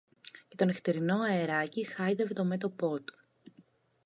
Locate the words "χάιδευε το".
1.83-2.43